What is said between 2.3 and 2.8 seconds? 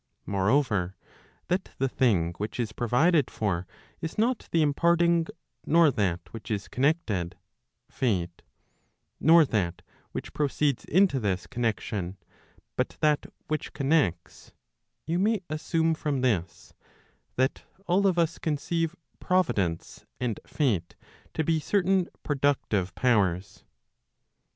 which is